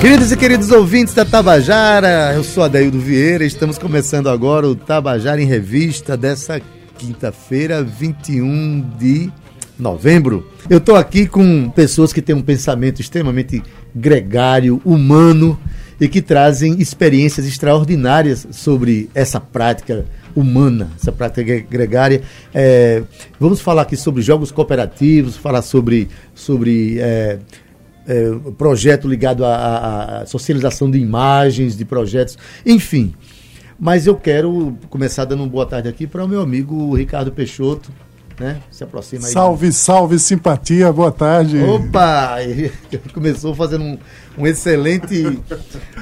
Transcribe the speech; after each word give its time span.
Queridos 0.00 0.32
e 0.32 0.36
queridos 0.36 0.70
ouvintes 0.70 1.12
da 1.12 1.26
Tabajara, 1.26 2.32
eu 2.34 2.42
sou 2.42 2.62
Adaildo 2.62 2.98
Vieira, 2.98 3.44
estamos 3.44 3.76
começando 3.76 4.30
agora 4.30 4.66
o 4.66 4.74
Tabajara 4.74 5.42
em 5.42 5.44
Revista 5.44 6.16
dessa 6.16 6.58
quinta-feira, 6.96 7.82
21 7.82 8.80
de 8.98 9.30
novembro. 9.78 10.50
Eu 10.70 10.78
estou 10.78 10.96
aqui 10.96 11.26
com 11.26 11.68
pessoas 11.68 12.14
que 12.14 12.22
têm 12.22 12.34
um 12.34 12.40
pensamento 12.40 13.02
extremamente 13.02 13.62
gregário, 13.94 14.80
humano 14.86 15.60
e 16.00 16.08
que 16.08 16.22
trazem 16.22 16.80
experiências 16.80 17.46
extraordinárias 17.46 18.48
sobre 18.52 19.10
essa 19.14 19.38
prática 19.38 20.06
humana, 20.34 20.90
essa 20.98 21.12
prática 21.12 21.60
gregária. 21.68 22.22
É, 22.54 23.02
vamos 23.38 23.60
falar 23.60 23.82
aqui 23.82 23.98
sobre 23.98 24.22
jogos 24.22 24.50
cooperativos, 24.50 25.36
falar 25.36 25.60
sobre, 25.60 26.08
sobre 26.34 26.98
é, 27.00 27.38
é, 28.10 28.28
projeto 28.58 29.06
ligado 29.06 29.44
à, 29.44 30.22
à 30.22 30.26
socialização 30.26 30.90
de 30.90 30.98
imagens, 30.98 31.76
de 31.76 31.84
projetos, 31.84 32.36
enfim. 32.66 33.14
Mas 33.78 34.06
eu 34.06 34.16
quero 34.16 34.76
começar 34.90 35.24
dando 35.24 35.44
uma 35.44 35.48
boa 35.48 35.64
tarde 35.64 35.88
aqui 35.88 36.06
para 36.08 36.24
o 36.24 36.28
meu 36.28 36.40
amigo 36.40 36.94
Ricardo 36.94 37.30
Peixoto, 37.30 37.90
né? 38.38 38.60
Se 38.70 38.82
aproxima 38.82 39.26
aí. 39.26 39.32
Salve, 39.32 39.72
salve, 39.72 40.18
simpatia, 40.18 40.92
boa 40.92 41.12
tarde. 41.12 41.62
Opa! 41.62 42.38
Começou 43.14 43.54
fazendo 43.54 43.84
um, 43.84 43.98
um 44.38 44.46
excelente, 44.46 45.24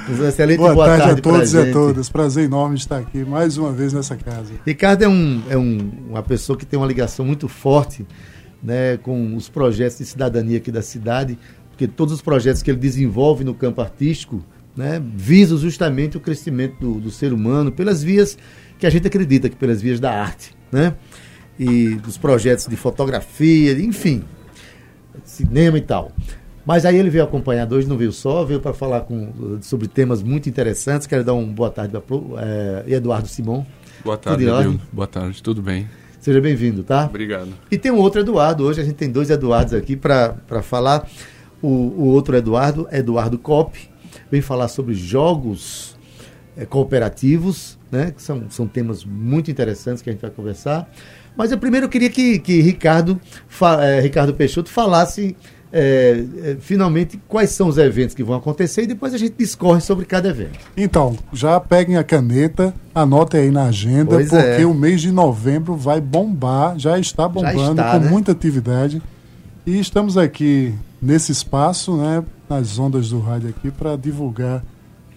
um 0.09 0.27
excelente 0.27 0.57
boa, 0.57 0.73
boa 0.73 0.87
tarde, 0.87 1.03
tarde 1.03 1.19
a 1.19 1.23
todos 1.23 1.53
e 1.53 1.57
a 1.59 1.71
todas. 1.71 2.09
Prazer 2.09 2.45
enorme 2.45 2.75
estar 2.75 2.97
aqui 2.97 3.23
mais 3.23 3.55
uma 3.55 3.71
vez 3.71 3.93
nessa 3.93 4.17
casa. 4.17 4.51
Ricardo 4.65 5.03
é, 5.03 5.07
um, 5.07 5.43
é 5.47 5.57
um, 5.57 5.91
uma 6.09 6.23
pessoa 6.23 6.57
que 6.57 6.65
tem 6.65 6.77
uma 6.77 6.87
ligação 6.87 7.23
muito 7.23 7.47
forte 7.47 8.05
né, 8.61 8.97
com 8.97 9.35
os 9.35 9.49
projetos 9.49 9.97
de 9.97 10.05
cidadania 10.05 10.57
aqui 10.57 10.71
da 10.71 10.81
cidade, 10.81 11.37
porque 11.79 11.87
todos 11.87 12.13
os 12.13 12.21
projetos 12.21 12.61
que 12.61 12.69
ele 12.69 12.77
desenvolve 12.77 13.45
no 13.45 13.53
campo 13.53 13.79
artístico 13.79 14.43
né, 14.75 15.01
visam 15.15 15.57
justamente 15.57 16.17
o 16.17 16.19
crescimento 16.19 16.77
do, 16.77 16.99
do 16.99 17.09
ser 17.09 17.31
humano 17.31 17.71
pelas 17.71 18.03
vias 18.03 18.37
que 18.77 18.85
a 18.85 18.89
gente 18.89 19.07
acredita 19.07 19.47
que 19.47 19.55
pelas 19.55 19.81
vias 19.81 19.97
da 19.97 20.11
arte, 20.11 20.53
né? 20.69 20.93
e 21.57 21.95
dos 21.95 22.17
projetos 22.17 22.67
de 22.67 22.75
fotografia, 22.75 23.71
enfim, 23.79 24.23
cinema 25.23 25.77
e 25.77 25.81
tal. 25.81 26.11
Mas 26.65 26.85
aí 26.85 26.97
ele 26.97 27.09
veio 27.09 27.23
acompanhar 27.23 27.71
hoje, 27.71 27.87
não 27.87 27.97
veio 27.97 28.11
só, 28.11 28.43
veio 28.43 28.59
para 28.59 28.73
falar 28.73 29.01
com, 29.01 29.57
sobre 29.61 29.87
temas 29.87 30.21
muito 30.21 30.49
interessantes. 30.49 31.07
Quero 31.07 31.23
dar 31.23 31.33
uma 31.33 31.47
boa 31.47 31.69
tarde 31.69 31.93
para 31.93 32.17
é, 32.87 32.93
Eduardo 32.93 33.29
Simão. 33.29 33.65
Boa 34.03 34.17
tarde, 34.17 34.43
Edildo. 34.45 34.81
Boa 34.91 35.07
tarde, 35.07 35.41
tudo 35.41 35.61
bem? 35.61 35.87
Seja 36.19 36.41
bem-vindo, 36.41 36.83
tá? 36.83 37.05
Obrigado. 37.05 37.51
E 37.71 37.77
tem 37.77 37.89
um 37.89 37.97
outro 37.97 38.19
Eduardo, 38.19 38.65
hoje 38.65 38.81
a 38.81 38.83
gente 38.83 38.95
tem 38.95 39.09
dois 39.09 39.29
Eduardos 39.29 39.73
aqui 39.73 39.95
para 39.95 40.61
falar. 40.61 41.07
O, 41.61 41.67
o 41.67 42.05
outro 42.05 42.35
Eduardo, 42.35 42.87
Eduardo 42.91 43.37
Cop, 43.37 43.77
vem 44.31 44.41
falar 44.41 44.67
sobre 44.67 44.93
jogos 44.93 45.97
é, 46.57 46.65
cooperativos, 46.65 47.77
né? 47.91 48.11
Que 48.15 48.21
são, 48.21 48.49
são 48.49 48.67
temas 48.67 49.03
muito 49.03 49.49
interessantes 49.51 50.01
que 50.01 50.09
a 50.09 50.13
gente 50.13 50.21
vai 50.21 50.31
conversar. 50.31 50.89
Mas 51.35 51.51
eu 51.51 51.57
primeiro 51.57 51.87
queria 51.87 52.09
que, 52.09 52.39
que 52.39 52.61
Ricardo, 52.61 53.19
é, 53.81 54.01
Ricardo 54.01 54.33
Peixoto 54.33 54.69
falasse 54.69 55.35
é, 55.71 56.25
é, 56.43 56.57
finalmente 56.59 57.19
quais 57.27 57.51
são 57.51 57.67
os 57.67 57.77
eventos 57.77 58.15
que 58.15 58.23
vão 58.23 58.35
acontecer 58.35 58.83
e 58.83 58.87
depois 58.87 59.13
a 59.13 59.17
gente 59.17 59.35
discorre 59.37 59.81
sobre 59.81 60.05
cada 60.05 60.29
evento. 60.29 60.59
Então, 60.75 61.15
já 61.31 61.59
peguem 61.59 61.95
a 61.95 62.03
caneta, 62.03 62.73
anotem 62.93 63.41
aí 63.41 63.51
na 63.51 63.65
agenda, 63.65 64.15
pois 64.15 64.29
porque 64.29 64.61
é. 64.61 64.65
o 64.65 64.73
mês 64.73 65.01
de 65.01 65.11
novembro 65.11 65.75
vai 65.75 66.01
bombar, 66.01 66.77
já 66.77 66.97
está 66.97 67.27
bombando 67.27 67.57
já 67.59 67.71
está, 67.71 67.91
com 67.91 67.99
né? 67.99 68.09
muita 68.09 68.31
atividade. 68.31 69.01
E 69.65 69.79
estamos 69.79 70.17
aqui 70.17 70.73
nesse 71.01 71.31
espaço, 71.31 71.95
né, 71.97 72.23
nas 72.49 72.77
ondas 72.77 73.09
do 73.09 73.19
rádio 73.19 73.49
aqui, 73.49 73.71
para 73.71 73.95
divulgar 73.95 74.63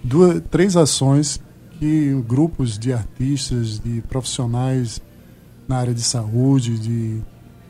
duas, 0.03 0.43
três 0.51 0.77
ações 0.77 1.41
que 1.79 2.15
grupos 2.27 2.79
de 2.79 2.93
artistas, 2.93 3.81
de 3.81 4.01
profissionais 4.03 5.01
na 5.67 5.79
área 5.79 5.95
de 5.95 6.03
saúde, 6.03 6.79
de, 6.79 7.21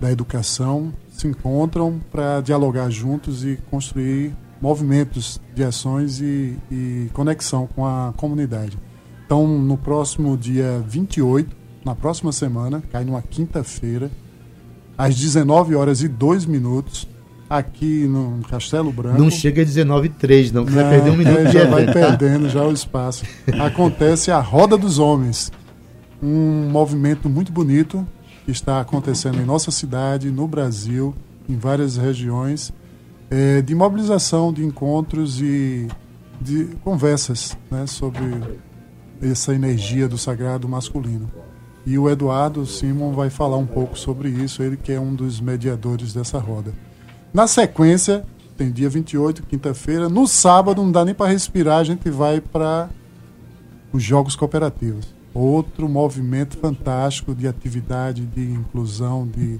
da 0.00 0.10
educação, 0.10 0.92
se 1.10 1.26
encontram 1.26 2.00
para 2.10 2.40
dialogar 2.40 2.90
juntos 2.90 3.44
e 3.44 3.58
construir 3.70 4.34
movimentos 4.60 5.40
de 5.54 5.64
ações 5.64 6.20
e, 6.20 6.56
e, 6.70 7.10
conexão 7.12 7.66
com 7.66 7.86
a 7.86 8.12
comunidade. 8.16 8.78
Então, 9.24 9.46
no 9.46 9.76
próximo 9.76 10.36
dia 10.36 10.84
28, 10.86 11.56
na 11.84 11.94
próxima 11.94 12.32
semana, 12.32 12.82
cai 12.92 13.04
numa 13.04 13.22
quinta-feira, 13.22 14.10
às 14.96 15.16
19 15.16 15.74
horas 15.74 16.02
e 16.02 16.08
2 16.08 16.46
minutos, 16.46 17.08
aqui 17.52 18.06
no 18.06 18.40
Castelo 18.48 18.90
Branco. 18.90 19.18
Não 19.18 19.30
chega 19.30 19.60
a 19.60 19.64
19 19.64 20.06
e 20.06 20.10
3, 20.10 20.52
não, 20.52 20.64
vai 20.64 20.88
perder 20.88 21.10
um 21.10 21.16
minuto 21.16 21.36
é, 21.46 21.52
já 21.52 21.66
vai 21.66 21.84
perdendo 21.92 22.48
já 22.48 22.64
o 22.64 22.72
espaço. 22.72 23.26
Acontece 23.60 24.30
a 24.30 24.40
Roda 24.40 24.78
dos 24.78 24.98
Homens, 24.98 25.52
um 26.22 26.70
movimento 26.70 27.28
muito 27.28 27.52
bonito 27.52 28.06
que 28.46 28.50
está 28.50 28.80
acontecendo 28.80 29.38
em 29.38 29.44
nossa 29.44 29.70
cidade, 29.70 30.30
no 30.30 30.48
Brasil, 30.48 31.14
em 31.46 31.56
várias 31.58 31.98
regiões, 31.98 32.72
é, 33.30 33.60
de 33.60 33.74
mobilização, 33.74 34.50
de 34.50 34.64
encontros 34.64 35.38
e 35.40 35.88
de 36.40 36.70
conversas 36.82 37.56
né, 37.70 37.86
sobre 37.86 38.24
essa 39.20 39.54
energia 39.54 40.08
do 40.08 40.16
sagrado 40.16 40.66
masculino. 40.66 41.30
E 41.84 41.98
o 41.98 42.08
Eduardo 42.08 42.64
Simon 42.64 43.12
vai 43.12 43.28
falar 43.28 43.58
um 43.58 43.66
pouco 43.66 43.98
sobre 43.98 44.30
isso, 44.30 44.62
ele 44.62 44.76
que 44.76 44.92
é 44.92 44.98
um 44.98 45.14
dos 45.14 45.38
mediadores 45.38 46.14
dessa 46.14 46.38
roda. 46.38 46.72
Na 47.32 47.46
sequência, 47.46 48.24
tem 48.56 48.70
dia 48.70 48.88
28, 48.88 49.42
quinta-feira. 49.44 50.08
No 50.08 50.26
sábado, 50.26 50.82
não 50.82 50.92
dá 50.92 51.04
nem 51.04 51.14
para 51.14 51.30
respirar, 51.30 51.78
a 51.78 51.84
gente 51.84 52.10
vai 52.10 52.40
para 52.40 52.90
os 53.92 54.02
Jogos 54.02 54.36
Cooperativos 54.36 55.22
outro 55.34 55.88
movimento 55.88 56.56
fantástico 56.58 57.34
de 57.34 57.48
atividade, 57.48 58.26
de 58.26 58.42
inclusão, 58.42 59.26
de, 59.26 59.58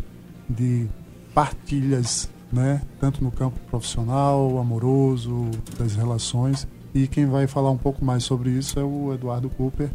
de 0.49 0.87
partilhas, 1.35 2.29
né? 2.53 2.83
tanto 3.01 3.23
no 3.25 3.31
campo 3.31 3.59
profissional, 3.71 4.59
amoroso, 4.59 5.51
das 5.79 5.95
relações. 5.95 6.67
E 6.95 7.07
quem 7.07 7.27
vai 7.27 7.47
falar 7.47 7.71
um 7.71 7.79
pouco 7.79 8.05
mais 8.05 8.23
sobre 8.25 8.51
isso 8.51 8.79
é 8.79 8.85
o 8.85 9.15
Eduardo 9.15 9.49
Cooper, 9.49 9.91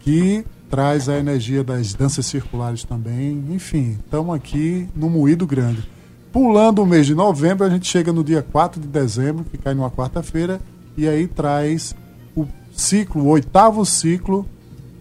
que 0.00 0.44
traz 0.68 1.08
a 1.08 1.18
energia 1.18 1.64
das 1.64 1.94
danças 1.94 2.26
circulares 2.26 2.84
também. 2.84 3.42
Enfim, 3.50 3.98
estamos 4.04 4.34
aqui 4.34 4.88
no 4.94 5.08
Moído 5.08 5.46
Grande. 5.46 5.95
Pulando 6.36 6.82
o 6.82 6.86
mês 6.86 7.06
de 7.06 7.14
novembro, 7.14 7.64
a 7.64 7.70
gente 7.70 7.88
chega 7.88 8.12
no 8.12 8.22
dia 8.22 8.42
4 8.42 8.78
de 8.78 8.86
dezembro, 8.86 9.42
que 9.42 9.56
cai 9.56 9.72
numa 9.72 9.90
quarta-feira, 9.90 10.60
e 10.94 11.08
aí 11.08 11.26
traz 11.26 11.96
o 12.36 12.46
ciclo, 12.74 13.22
o 13.22 13.28
oitavo 13.28 13.86
ciclo 13.86 14.46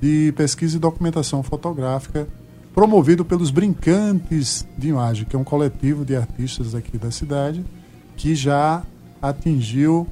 de 0.01 0.34
pesquisa 0.38 0.78
e 0.78 0.79
documentação 0.79 1.44
fotográfica 1.44 2.25
promovido 2.73 3.25
pelos 3.25 3.51
Brincantes 3.51 4.66
de 4.78 4.88
Imagem, 4.88 5.25
que 5.25 5.35
é 5.35 5.40
um 5.40 5.44
coletivo 5.44 6.06
de 6.06 6.16
artistas 6.16 6.73
aqui 6.73 6.97
da 6.97 7.12
cidade 7.12 7.66
que 8.16 8.34
já 8.34 8.84
atingiu 9.22 10.07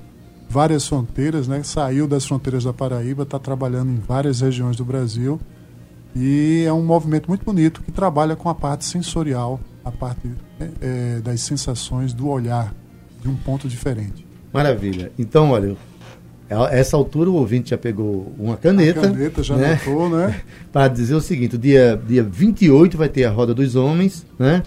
várias 0.50 0.86
fronteiras, 0.86 1.48
né? 1.48 1.64
saiu 1.64 2.06
das 2.06 2.26
fronteiras 2.26 2.66
da 2.66 2.74
Paraíba, 2.74 3.24
está 3.24 3.40
trabalhando 3.40 3.92
em 3.92 4.00
várias 4.06 4.42
regiões 4.42 4.76
do 4.76 4.84
Brasil 4.84 5.40
e 6.14 6.66
é 6.68 6.74
um 6.74 6.84
movimento 6.84 7.30
muito 7.30 7.46
bonito 7.46 7.82
que 7.82 7.94
trabalha 7.94 8.36
com 8.36 8.50
a 8.50 8.54
parte 8.54 8.84
sensorial, 8.84 9.58
a 9.86 9.92
parte 9.92 10.30
é, 10.81 11.19
das 11.22 11.41
sensações 11.41 12.13
do 12.13 12.28
olhar 12.28 12.74
de 13.22 13.29
um 13.29 13.35
ponto 13.35 13.68
diferente. 13.68 14.25
Maravilha. 14.51 15.12
Então, 15.18 15.51
olha, 15.51 15.75
a 16.50 16.75
essa 16.75 16.96
altura 16.96 17.29
o 17.29 17.35
ouvinte 17.35 17.72
já 17.72 17.78
pegou 17.78 18.34
uma 18.38 18.57
caneta. 18.57 19.00
A 19.00 19.03
caneta 19.03 19.41
já 19.44 19.56
né? 19.56 19.79
notou, 19.85 20.09
né? 20.09 20.41
Para 20.72 20.88
dizer 20.88 21.16
o 21.16 21.22
seguinte: 21.22 21.57
dia, 21.57 22.00
dia 22.07 22.24
28 22.24 22.98
vai 22.98 23.10
ter 23.10 23.25
a 23.25 23.31
Roda 23.31 23.54
dos 23.54 23.75
Homens, 23.75 24.25
né? 24.38 24.63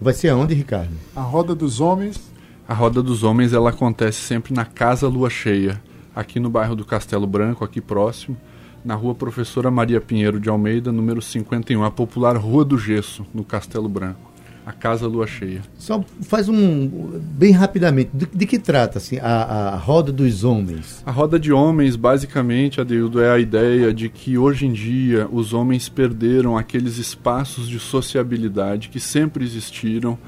Vai 0.00 0.14
ser 0.14 0.28
aonde, 0.28 0.54
Ricardo? 0.54 0.90
A 1.14 1.22
Roda 1.22 1.54
dos 1.54 1.80
Homens. 1.80 2.20
A 2.68 2.74
Roda 2.74 3.02
dos 3.02 3.22
Homens 3.22 3.52
ela 3.52 3.70
acontece 3.70 4.20
sempre 4.20 4.52
na 4.52 4.64
Casa 4.64 5.06
Lua 5.06 5.30
Cheia, 5.30 5.80
aqui 6.14 6.40
no 6.40 6.50
bairro 6.50 6.74
do 6.74 6.84
Castelo 6.84 7.26
Branco, 7.26 7.64
aqui 7.64 7.80
próximo, 7.80 8.36
na 8.84 8.94
rua 8.96 9.14
Professora 9.14 9.70
Maria 9.70 10.00
Pinheiro 10.00 10.40
de 10.40 10.48
Almeida, 10.48 10.90
número 10.90 11.22
51, 11.22 11.84
a 11.84 11.90
popular 11.92 12.36
Rua 12.36 12.64
do 12.64 12.76
Gesso, 12.76 13.24
no 13.32 13.44
Castelo 13.44 13.88
Branco. 13.88 14.25
A 14.66 14.72
Casa 14.72 15.06
Lua 15.06 15.28
Cheia. 15.28 15.62
Só 15.78 16.04
faz 16.22 16.48
um. 16.48 17.20
bem 17.20 17.52
rapidamente, 17.52 18.10
de, 18.12 18.26
de 18.26 18.46
que 18.46 18.58
trata 18.58 18.98
assim, 18.98 19.16
a, 19.18 19.74
a 19.74 19.76
roda 19.76 20.10
dos 20.10 20.42
homens? 20.42 21.04
A 21.06 21.12
roda 21.12 21.38
de 21.38 21.52
homens, 21.52 21.94
basicamente, 21.94 22.80
Adeildo, 22.80 23.20
é 23.20 23.30
a 23.30 23.38
ideia 23.38 23.94
de 23.94 24.08
que 24.08 24.36
hoje 24.36 24.66
em 24.66 24.72
dia 24.72 25.28
os 25.30 25.54
homens 25.54 25.88
perderam 25.88 26.58
aqueles 26.58 26.98
espaços 26.98 27.68
de 27.68 27.78
sociabilidade 27.78 28.88
que 28.88 28.98
sempre 28.98 29.44
existiram, 29.44 30.18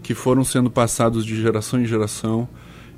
que 0.00 0.14
foram 0.14 0.44
sendo 0.44 0.70
passados 0.70 1.26
de 1.26 1.34
geração 1.34 1.80
em 1.80 1.84
geração. 1.84 2.48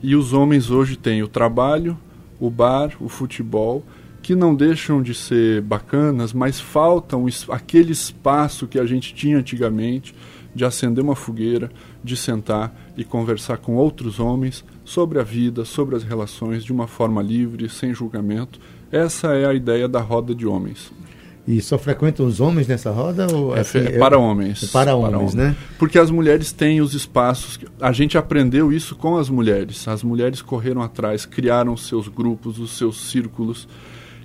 E 0.02 0.14
os 0.14 0.34
homens 0.34 0.70
hoje 0.70 0.96
têm 0.96 1.22
o 1.22 1.28
trabalho, 1.28 1.98
o 2.38 2.50
bar, 2.50 2.92
o 3.00 3.08
futebol 3.08 3.82
que 4.22 4.34
não 4.34 4.54
deixam 4.54 5.02
de 5.02 5.14
ser 5.14 5.62
bacanas, 5.62 6.32
mas 6.32 6.60
faltam 6.60 7.26
aquele 7.48 7.92
espaço 7.92 8.66
que 8.66 8.78
a 8.78 8.84
gente 8.84 9.14
tinha 9.14 9.38
antigamente 9.38 10.14
de 10.54 10.64
acender 10.64 11.02
uma 11.02 11.16
fogueira, 11.16 11.70
de 12.02 12.16
sentar 12.16 12.74
e 12.96 13.04
conversar 13.04 13.58
com 13.58 13.76
outros 13.76 14.18
homens 14.18 14.64
sobre 14.84 15.18
a 15.18 15.22
vida, 15.22 15.64
sobre 15.64 15.96
as 15.96 16.02
relações 16.02 16.64
de 16.64 16.72
uma 16.72 16.86
forma 16.86 17.22
livre, 17.22 17.68
sem 17.68 17.94
julgamento. 17.94 18.58
Essa 18.90 19.34
é 19.34 19.46
a 19.46 19.54
ideia 19.54 19.88
da 19.88 20.00
roda 20.00 20.34
de 20.34 20.46
homens. 20.46 20.92
E 21.46 21.60
só 21.60 21.78
frequentam 21.78 22.26
os 22.26 22.40
homens 22.40 22.68
nessa 22.68 22.90
roda? 22.90 23.26
Ou, 23.34 23.56
é, 23.56 23.60
assim, 23.60 23.78
é 23.78 23.98
para 23.98 24.18
homens. 24.18 24.62
É 24.62 24.66
para, 24.66 24.94
homens, 24.94 25.10
para 25.10 25.18
homens, 25.18 25.34
né? 25.34 25.56
Porque 25.78 25.98
as 25.98 26.10
mulheres 26.10 26.52
têm 26.52 26.80
os 26.80 26.94
espaços. 26.94 27.58
A 27.80 27.92
gente 27.92 28.18
aprendeu 28.18 28.72
isso 28.72 28.94
com 28.94 29.16
as 29.16 29.28
mulheres. 29.28 29.88
As 29.88 30.02
mulheres 30.02 30.42
correram 30.42 30.82
atrás, 30.82 31.24
criaram 31.24 31.72
os 31.72 31.86
seus 31.86 32.08
grupos, 32.08 32.58
os 32.58 32.76
seus 32.76 33.10
círculos. 33.10 33.66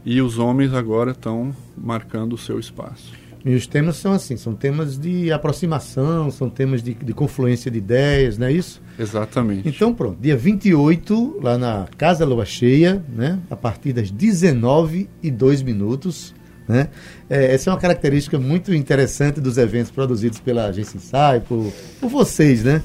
E 0.06 0.22
os 0.22 0.38
homens 0.38 0.74
agora 0.74 1.12
estão 1.12 1.56
marcando 1.76 2.34
o 2.34 2.38
seu 2.38 2.60
espaço. 2.60 3.12
E 3.46 3.54
os 3.54 3.68
temas 3.68 3.98
são 3.98 4.12
assim, 4.12 4.36
são 4.36 4.56
temas 4.56 4.98
de 4.98 5.32
aproximação, 5.32 6.32
são 6.32 6.50
temas 6.50 6.82
de, 6.82 6.96
de 6.96 7.14
confluência 7.14 7.70
de 7.70 7.78
ideias, 7.78 8.40
não 8.40 8.48
é 8.48 8.52
isso? 8.52 8.82
Exatamente. 8.98 9.70
Então 9.70 9.94
pronto, 9.94 10.18
dia 10.20 10.36
28, 10.36 11.40
lá 11.44 11.56
na 11.56 11.88
Casa 11.96 12.26
Lua 12.26 12.44
Cheia, 12.44 13.06
né, 13.08 13.40
a 13.48 13.56
partir 13.56 13.94
das 13.94 14.10
19 14.10 15.08
e 15.22 15.30
2 15.30 15.62
minutos, 15.62 16.34
né? 16.68 16.90
É, 17.30 17.54
essa 17.54 17.70
é 17.70 17.74
uma 17.74 17.80
característica 17.80 18.40
muito 18.40 18.74
interessante 18.74 19.40
dos 19.40 19.60
eventos 19.60 19.92
produzidos 19.92 20.40
pela 20.40 20.66
Agência 20.66 20.98
Insight, 20.98 21.46
por, 21.48 21.72
por 22.02 22.10
vocês, 22.10 22.64
né? 22.64 22.82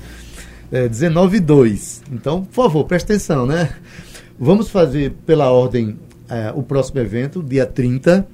É, 0.70 0.86
19 0.86 1.38
e 1.38 1.40
2. 1.40 2.02
Então, 2.12 2.44
por 2.44 2.64
favor, 2.64 2.84
preste 2.84 3.06
atenção, 3.06 3.46
né? 3.46 3.70
Vamos 4.38 4.68
fazer 4.68 5.12
pela 5.24 5.50
ordem 5.50 5.98
é, 6.28 6.52
o 6.54 6.62
próximo 6.62 7.00
evento, 7.00 7.42
dia 7.42 7.64
30. 7.64 8.28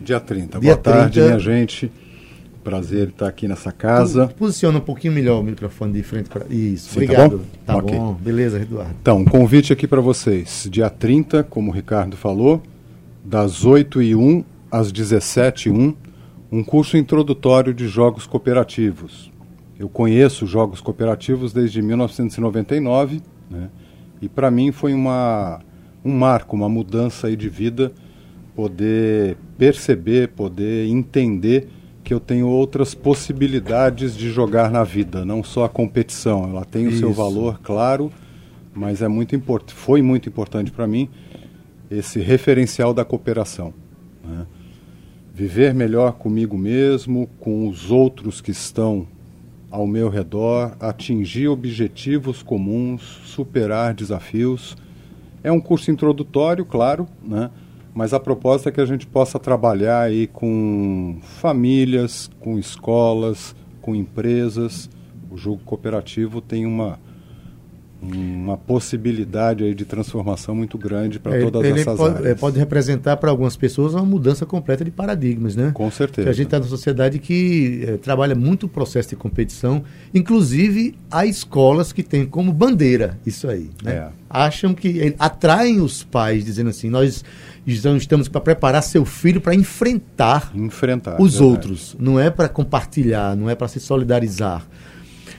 Dia 0.00 0.20
30. 0.20 0.58
Dia 0.58 0.74
Boa 0.74 0.76
30. 0.76 0.98
tarde, 0.98 1.20
minha 1.20 1.38
gente. 1.38 1.92
Prazer 2.62 3.08
estar 3.08 3.28
aqui 3.28 3.48
nessa 3.48 3.72
casa. 3.72 4.28
Posiciona 4.28 4.78
um 4.78 4.82
pouquinho 4.82 5.14
melhor 5.14 5.40
o 5.40 5.42
microfone 5.42 5.92
de 5.92 6.02
frente 6.02 6.28
para. 6.28 6.44
Isso, 6.50 6.88
Sim, 6.90 7.06
tá 7.06 7.24
obrigado. 7.24 7.40
Tá 7.64 7.72
bom? 7.72 7.78
Tá 7.80 7.84
okay. 7.84 7.98
bom, 7.98 8.12
beleza, 8.14 8.60
Eduardo. 8.60 8.94
Então, 9.00 9.18
um 9.18 9.24
convite 9.24 9.72
aqui 9.72 9.86
para 9.86 10.00
vocês. 10.00 10.68
Dia 10.70 10.90
30, 10.90 11.44
como 11.44 11.70
o 11.70 11.74
Ricardo 11.74 12.16
falou, 12.16 12.62
das 13.24 13.64
8 13.64 14.02
e 14.02 14.14
1 14.14 14.44
às 14.70 14.92
17h01, 14.92 15.94
um 16.50 16.62
curso 16.62 16.96
introdutório 16.96 17.72
de 17.72 17.88
jogos 17.88 18.26
cooperativos. 18.26 19.30
Eu 19.78 19.88
conheço 19.88 20.46
jogos 20.46 20.80
cooperativos 20.80 21.52
desde 21.52 21.80
1999, 21.80 23.22
né? 23.48 23.68
e 24.20 24.28
para 24.28 24.50
mim 24.50 24.72
foi 24.72 24.92
uma, 24.92 25.60
um 26.04 26.12
marco, 26.12 26.56
uma 26.56 26.68
mudança 26.68 27.34
de 27.36 27.48
vida, 27.48 27.92
poder 28.58 29.36
perceber, 29.56 30.30
poder 30.30 30.88
entender 30.88 31.68
que 32.02 32.12
eu 32.12 32.18
tenho 32.18 32.48
outras 32.48 32.92
possibilidades 32.92 34.16
de 34.16 34.32
jogar 34.32 34.68
na 34.68 34.82
vida, 34.82 35.24
não 35.24 35.44
só 35.44 35.62
a 35.62 35.68
competição. 35.68 36.42
Ela 36.42 36.64
tem 36.64 36.88
Isso. 36.88 36.96
o 36.96 36.98
seu 36.98 37.12
valor, 37.12 37.60
claro, 37.62 38.10
mas 38.74 39.00
é 39.00 39.06
muito 39.06 39.36
importante, 39.36 39.74
foi 39.74 40.02
muito 40.02 40.28
importante 40.28 40.72
para 40.72 40.88
mim 40.88 41.08
esse 41.88 42.18
referencial 42.18 42.92
da 42.92 43.04
cooperação. 43.04 43.72
Né? 44.24 44.44
viver 45.32 45.72
melhor 45.72 46.14
comigo 46.14 46.58
mesmo, 46.58 47.28
com 47.38 47.68
os 47.68 47.92
outros 47.92 48.40
que 48.40 48.50
estão 48.50 49.06
ao 49.70 49.86
meu 49.86 50.08
redor, 50.08 50.76
atingir 50.80 51.46
objetivos 51.46 52.42
comuns, 52.42 53.02
superar 53.24 53.94
desafios. 53.94 54.76
É 55.44 55.52
um 55.52 55.60
curso 55.60 55.92
introdutório, 55.92 56.64
claro, 56.64 57.06
né? 57.22 57.50
Mas 57.94 58.12
a 58.12 58.20
proposta 58.20 58.68
é 58.68 58.72
que 58.72 58.80
a 58.80 58.86
gente 58.86 59.06
possa 59.06 59.38
trabalhar 59.38 60.02
aí 60.02 60.26
com 60.26 61.18
famílias, 61.22 62.30
com 62.40 62.58
escolas, 62.58 63.54
com 63.80 63.94
empresas. 63.94 64.88
O 65.30 65.36
jogo 65.36 65.62
cooperativo 65.64 66.40
tem 66.40 66.64
uma 66.64 66.98
uma 68.00 68.56
possibilidade 68.56 69.64
aí 69.64 69.74
de 69.74 69.84
transformação 69.84 70.54
muito 70.54 70.78
grande 70.78 71.18
para 71.18 71.40
todas 71.40 71.64
ele 71.64 71.80
essas 71.80 71.96
pode, 71.96 72.16
áreas. 72.18 72.38
pode 72.38 72.58
representar 72.58 73.16
para 73.16 73.28
algumas 73.28 73.56
pessoas 73.56 73.92
uma 73.92 74.04
mudança 74.04 74.46
completa 74.46 74.84
de 74.84 74.90
paradigmas, 74.90 75.56
né? 75.56 75.72
Com 75.74 75.90
certeza. 75.90 76.26
Que 76.26 76.30
a 76.30 76.32
gente 76.32 76.46
está 76.46 76.58
numa 76.58 76.68
sociedade 76.68 77.18
que 77.18 77.84
é, 77.86 77.96
trabalha 77.96 78.36
muito 78.36 78.66
o 78.66 78.68
processo 78.68 79.10
de 79.10 79.16
competição, 79.16 79.82
inclusive 80.14 80.94
há 81.10 81.26
escolas 81.26 81.92
que 81.92 82.02
têm 82.04 82.24
como 82.24 82.52
bandeira 82.52 83.18
isso 83.26 83.48
aí, 83.48 83.70
né? 83.82 83.92
É. 83.92 84.08
Acham 84.30 84.74
que 84.74 85.14
atraem 85.18 85.80
os 85.80 86.04
pais 86.04 86.44
dizendo 86.44 86.70
assim, 86.70 86.88
nós 86.88 87.24
estamos 87.66 88.28
para 88.28 88.40
preparar 88.40 88.82
seu 88.82 89.04
filho 89.04 89.40
para 89.40 89.54
enfrentar, 89.54 90.52
enfrentar 90.54 91.20
os 91.20 91.32
verdade. 91.32 91.42
outros, 91.42 91.96
não 91.98 92.20
é 92.20 92.30
para 92.30 92.48
compartilhar, 92.48 93.36
não 93.36 93.50
é 93.50 93.54
para 93.54 93.66
se 93.66 93.80
solidarizar. 93.80 94.66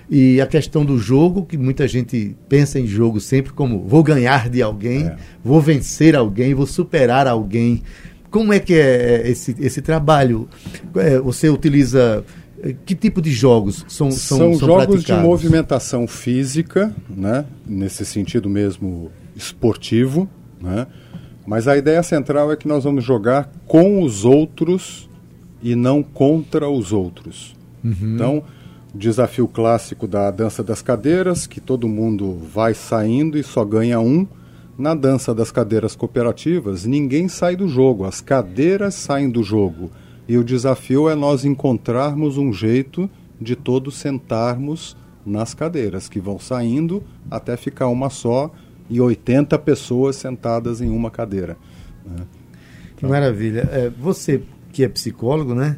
E 0.09 0.41
a 0.41 0.47
questão 0.47 0.83
do 0.83 0.97
jogo, 0.97 1.45
que 1.45 1.55
muita 1.55 1.87
gente 1.87 2.35
pensa 2.47 2.79
em 2.79 2.87
jogo 2.87 3.19
sempre 3.19 3.53
como 3.53 3.87
vou 3.87 4.01
ganhar 4.01 4.49
de 4.49 4.61
alguém, 4.61 5.05
é. 5.05 5.15
vou 5.43 5.61
vencer 5.61 6.15
alguém, 6.15 6.53
vou 6.53 6.65
superar 6.65 7.27
alguém. 7.27 7.83
Como 8.31 8.51
é 8.51 8.59
que 8.59 8.73
é, 8.73 9.21
é 9.21 9.29
esse, 9.29 9.55
esse 9.59 9.81
trabalho? 9.81 10.49
É, 10.95 11.19
você 11.19 11.47
utiliza 11.47 12.23
é, 12.61 12.75
que 12.85 12.95
tipo 12.95 13.21
de 13.21 13.31
jogos 13.31 13.85
são 13.87 14.09
São, 14.09 14.37
são, 14.37 14.53
são 14.55 14.67
jogos 14.67 15.03
de 15.03 15.13
movimentação 15.13 16.07
física, 16.07 16.93
né? 17.07 17.45
nesse 17.67 18.03
sentido 18.03 18.49
mesmo 18.49 19.11
esportivo, 19.35 20.27
né? 20.59 20.87
mas 21.45 21.67
a 21.67 21.77
ideia 21.77 22.01
central 22.01 22.51
é 22.51 22.55
que 22.55 22.67
nós 22.67 22.83
vamos 22.83 23.03
jogar 23.03 23.51
com 23.67 24.01
os 24.01 24.25
outros 24.25 25.07
e 25.61 25.75
não 25.75 26.01
contra 26.01 26.67
os 26.67 26.91
outros. 26.91 27.55
Uhum. 27.83 28.15
Então, 28.15 28.43
desafio 28.93 29.47
clássico 29.47 30.07
da 30.07 30.31
dança 30.31 30.63
das 30.63 30.81
cadeiras, 30.81 31.45
que 31.45 31.59
todo 31.59 31.87
mundo 31.87 32.37
vai 32.51 32.73
saindo 32.73 33.37
e 33.37 33.43
só 33.43 33.63
ganha 33.63 33.99
um. 33.99 34.27
Na 34.77 34.95
dança 34.95 35.35
das 35.35 35.51
cadeiras 35.51 35.95
cooperativas, 35.95 36.85
ninguém 36.85 37.27
sai 37.27 37.55
do 37.55 37.67
jogo, 37.67 38.05
as 38.05 38.21
cadeiras 38.21 38.95
saem 38.95 39.29
do 39.29 39.43
jogo. 39.43 39.91
E 40.27 40.37
o 40.37 40.43
desafio 40.43 41.09
é 41.09 41.15
nós 41.15 41.43
encontrarmos 41.43 42.37
um 42.37 42.53
jeito 42.53 43.09
de 43.41 43.55
todos 43.55 43.95
sentarmos 43.95 44.95
nas 45.25 45.53
cadeiras, 45.53 46.07
que 46.07 46.19
vão 46.19 46.39
saindo 46.39 47.03
até 47.29 47.57
ficar 47.57 47.87
uma 47.87 48.09
só 48.09 48.51
e 48.89 48.99
80 48.99 49.57
pessoas 49.59 50.15
sentadas 50.15 50.81
em 50.81 50.89
uma 50.89 51.11
cadeira. 51.11 51.57
Né? 52.05 52.23
Que 52.97 53.05
maravilha. 53.05 53.69
É, 53.71 53.89
você 53.89 54.41
que 54.71 54.83
é 54.83 54.89
psicólogo, 54.89 55.53
né? 55.53 55.77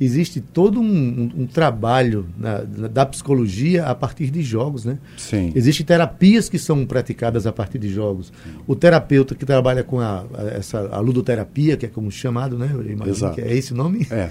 Existe 0.00 0.40
todo 0.40 0.80
um, 0.80 0.84
um, 0.84 1.42
um 1.42 1.46
trabalho 1.46 2.26
na, 2.36 2.62
na, 2.62 2.88
da 2.88 3.06
psicologia 3.06 3.86
a 3.86 3.94
partir 3.94 4.30
de 4.30 4.42
jogos, 4.42 4.84
né? 4.84 4.98
Sim. 5.16 5.52
Existem 5.54 5.84
terapias 5.84 6.48
que 6.48 6.58
são 6.58 6.84
praticadas 6.84 7.46
a 7.46 7.52
partir 7.52 7.78
de 7.78 7.88
jogos. 7.88 8.32
O 8.66 8.74
terapeuta 8.74 9.34
que 9.34 9.46
trabalha 9.46 9.82
com 9.82 10.00
a, 10.00 10.24
a 10.34 10.42
essa 10.56 10.88
a 10.88 11.00
ludoterapia, 11.00 11.76
que 11.76 11.86
é 11.86 11.88
como 11.88 12.10
chamado, 12.10 12.58
né? 12.58 12.70
Exato. 13.06 13.34
que 13.34 13.40
é 13.40 13.56
esse 13.56 13.72
nome. 13.72 14.06
É. 14.10 14.30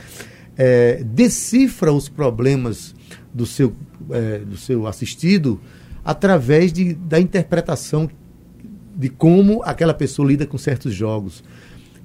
É, 0.58 1.04
decifra 1.04 1.92
os 1.92 2.08
problemas 2.08 2.96
do 3.34 3.46
seu, 3.46 3.74
é, 4.12 4.40
do 4.40 4.56
seu 4.56 4.88
assistido 4.88 5.60
através 6.04 6.72
de, 6.72 6.94
da 6.94 7.20
interpretação 7.20 8.10
de 8.96 9.10
como 9.10 9.62
aquela 9.64 9.94
pessoa 9.94 10.28
lida 10.28 10.46
com 10.46 10.58
certos 10.58 10.94
jogos. 10.94 11.44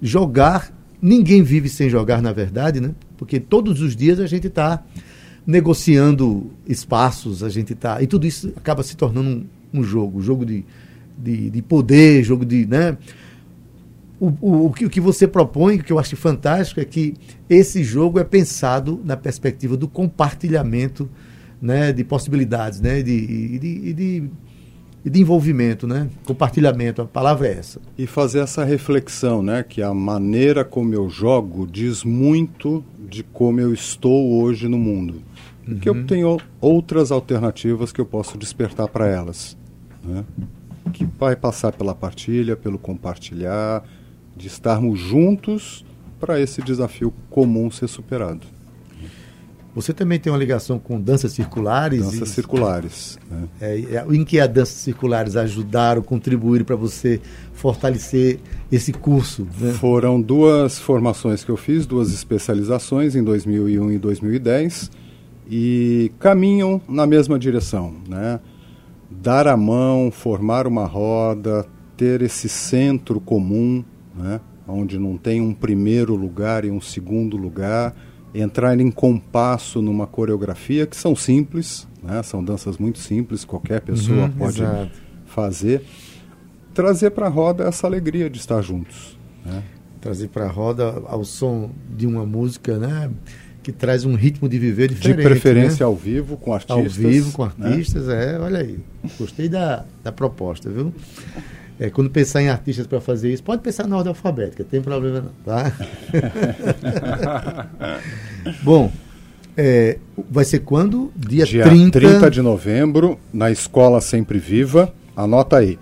Jogar, 0.02 0.72
ninguém 1.00 1.42
vive 1.42 1.68
sem 1.68 1.88
jogar, 1.88 2.20
na 2.20 2.32
verdade, 2.32 2.80
né? 2.80 2.92
porque 3.16 3.38
todos 3.38 3.80
os 3.80 3.94
dias 3.94 4.18
a 4.18 4.26
gente 4.26 4.46
está 4.46 4.82
negociando 5.46 6.50
espaços, 6.66 7.42
a 7.42 7.48
gente 7.48 7.72
está. 7.72 8.02
E 8.02 8.06
tudo 8.06 8.26
isso 8.26 8.52
acaba 8.56 8.82
se 8.82 8.96
tornando 8.96 9.28
um, 9.28 9.80
um 9.80 9.82
jogo, 9.82 10.20
jogo 10.20 10.44
de, 10.44 10.64
de, 11.18 11.50
de, 11.50 11.62
poder, 11.62 12.22
jogo 12.22 12.44
de. 12.44 12.66
Né? 12.66 12.96
O, 14.18 14.28
o, 14.40 14.66
o, 14.66 14.72
que, 14.72 14.86
o 14.86 14.90
que 14.90 15.00
você 15.00 15.26
propõe, 15.26 15.78
que 15.78 15.92
eu 15.92 15.98
acho 15.98 16.16
fantástico, 16.16 16.80
é 16.80 16.84
que 16.84 17.14
esse 17.48 17.82
jogo 17.82 18.18
é 18.18 18.24
pensado 18.24 19.00
na 19.04 19.16
perspectiva 19.16 19.76
do 19.76 19.88
compartilhamento 19.88 21.08
né, 21.60 21.92
de 21.92 22.04
possibilidades, 22.04 22.80
né, 22.80 23.02
de, 23.02 23.58
de, 23.58 23.92
de 23.92 24.30
e 25.04 25.10
de 25.10 25.20
envolvimento, 25.20 25.86
né? 25.86 26.08
Compartilhamento, 26.24 27.02
a 27.02 27.06
palavra 27.06 27.48
é 27.48 27.52
essa. 27.52 27.80
E 27.96 28.06
fazer 28.06 28.40
essa 28.40 28.64
reflexão, 28.64 29.42
né? 29.42 29.62
Que 29.62 29.82
a 29.82 29.94
maneira 29.94 30.64
como 30.64 30.94
eu 30.94 31.08
jogo 31.08 31.66
diz 31.66 32.04
muito 32.04 32.84
de 33.08 33.22
como 33.22 33.60
eu 33.60 33.72
estou 33.72 34.42
hoje 34.42 34.68
no 34.68 34.78
mundo. 34.78 35.22
Uhum. 35.66 35.78
Que 35.78 35.88
eu 35.88 36.06
tenho 36.06 36.38
outras 36.60 37.10
alternativas 37.10 37.92
que 37.92 38.00
eu 38.00 38.06
posso 38.06 38.36
despertar 38.36 38.88
para 38.88 39.06
elas, 39.06 39.56
né? 40.04 40.24
Que 40.92 41.06
vai 41.18 41.34
passar 41.34 41.72
pela 41.72 41.94
partilha, 41.94 42.56
pelo 42.56 42.78
compartilhar, 42.78 43.82
de 44.36 44.46
estarmos 44.46 44.98
juntos 44.98 45.84
para 46.18 46.38
esse 46.40 46.60
desafio 46.60 47.12
comum 47.30 47.70
ser 47.70 47.88
superado. 47.88 48.46
Você 49.74 49.92
também 49.92 50.18
tem 50.18 50.32
uma 50.32 50.38
ligação 50.38 50.78
com 50.78 51.00
danças 51.00 51.32
circulares? 51.32 52.02
Danças 52.02 52.30
e, 52.30 52.32
circulares. 52.32 53.18
Né? 53.30 53.48
É, 53.60 53.80
é, 53.96 54.06
em 54.10 54.24
que 54.24 54.40
as 54.40 54.48
danças 54.48 54.74
circulares 54.74 55.36
ajudaram, 55.36 56.02
contribuíram 56.02 56.64
para 56.64 56.74
você 56.74 57.20
fortalecer 57.52 58.40
esse 58.70 58.92
curso? 58.92 59.46
Né? 59.60 59.72
Foram 59.72 60.20
duas 60.20 60.78
formações 60.78 61.44
que 61.44 61.50
eu 61.50 61.56
fiz, 61.56 61.86
duas 61.86 62.12
especializações 62.12 63.14
em 63.14 63.22
2001 63.22 63.92
e 63.92 63.98
2010. 63.98 64.90
e 65.48 66.12
caminham 66.18 66.80
na 66.88 67.06
mesma 67.06 67.36
direção, 67.38 67.94
né? 68.08 68.38
Dar 69.10 69.48
a 69.48 69.56
mão, 69.56 70.10
formar 70.12 70.66
uma 70.66 70.86
roda, 70.86 71.66
ter 71.96 72.22
esse 72.22 72.48
centro 72.48 73.20
comum, 73.20 73.84
né? 74.14 74.40
onde 74.66 74.98
não 74.98 75.16
tem 75.16 75.40
um 75.40 75.52
primeiro 75.52 76.14
lugar 76.14 76.64
e 76.64 76.70
um 76.70 76.80
segundo 76.80 77.36
lugar, 77.36 77.94
entrar 78.34 78.78
em 78.78 78.90
compasso 78.90 79.82
numa 79.82 80.06
coreografia 80.06 80.86
que 80.86 80.96
são 80.96 81.16
simples, 81.16 81.86
né? 82.02 82.22
são 82.22 82.42
danças 82.42 82.78
muito 82.78 82.98
simples, 82.98 83.44
qualquer 83.44 83.80
pessoa 83.80 84.24
uhum, 84.24 84.30
pode 84.30 84.62
exato. 84.62 84.90
fazer. 85.26 85.82
Trazer 86.72 87.10
para 87.10 87.26
a 87.26 87.28
roda 87.28 87.64
essa 87.64 87.86
alegria 87.86 88.30
de 88.30 88.38
estar 88.38 88.62
juntos. 88.62 89.18
Né? 89.44 89.62
Trazer 90.00 90.28
para 90.28 90.44
a 90.44 90.48
roda 90.48 91.02
ao 91.06 91.24
som 91.24 91.70
de 91.96 92.06
uma 92.06 92.24
música, 92.24 92.78
né? 92.78 93.10
que 93.62 93.72
traz 93.72 94.04
um 94.04 94.14
ritmo 94.14 94.48
de 94.48 94.58
viver 94.58 94.88
diferente. 94.88 95.16
De 95.16 95.22
preferência 95.22 95.84
né? 95.84 95.86
ao 95.86 95.94
vivo, 95.94 96.36
com 96.36 96.52
artistas. 96.52 96.76
Ao 96.76 96.84
vivo, 96.84 97.32
com 97.32 97.44
né? 97.44 97.52
artistas, 97.58 98.06
né? 98.06 98.34
é, 98.34 98.38
olha 98.38 98.60
aí. 98.60 98.78
Gostei 99.18 99.48
da, 99.48 99.84
da 100.02 100.12
proposta, 100.12 100.70
viu? 100.70 100.94
É, 101.80 101.88
quando 101.88 102.10
pensar 102.10 102.42
em 102.42 102.50
artistas 102.50 102.86
para 102.86 103.00
fazer 103.00 103.32
isso, 103.32 103.42
pode 103.42 103.62
pensar 103.62 103.86
na 103.86 103.96
ordem 103.96 104.10
alfabética, 104.10 104.62
tem 104.62 104.82
problema 104.82 105.22
não, 105.22 105.30
tá? 105.42 105.72
Bom, 108.62 108.92
é, 109.56 109.96
vai 110.30 110.44
ser 110.44 110.58
quando? 110.58 111.10
Dia, 111.16 111.46
Dia 111.46 111.64
30... 111.64 111.98
30 111.98 112.30
de 112.30 112.42
novembro, 112.42 113.18
na 113.32 113.50
Escola 113.50 114.02
Sempre 114.02 114.38
Viva. 114.38 114.92
Anota 115.16 115.56
aí. 115.56 115.78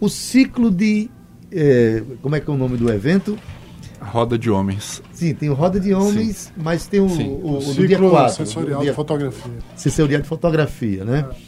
O 0.00 0.08
ciclo 0.08 0.70
de. 0.70 1.10
É, 1.52 2.02
como 2.22 2.34
é 2.34 2.40
que 2.40 2.50
é 2.50 2.52
o 2.52 2.56
nome 2.56 2.76
do 2.76 2.90
evento? 2.90 3.38
Roda 4.00 4.38
de 4.38 4.50
Homens. 4.50 5.02
Sim, 5.12 5.34
tem 5.34 5.48
o 5.48 5.54
Roda 5.54 5.78
de 5.78 5.92
Homens, 5.94 6.36
Sim. 6.36 6.52
mas 6.56 6.86
tem 6.86 7.00
o, 7.00 7.06
o, 7.06 7.08
o, 7.08 7.70
o 7.70 7.74
do 7.74 7.86
dia 7.86 7.98
4. 7.98 8.36
Sensorial 8.36 8.80
dia, 8.80 8.90
de 8.90 8.96
fotografia. 8.96 9.52
Sensorial 9.74 10.22
de 10.22 10.28
fotografia, 10.28 11.04
né? 11.04 11.26
É. 11.30 11.45